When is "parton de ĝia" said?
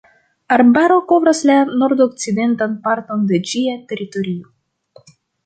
2.89-3.77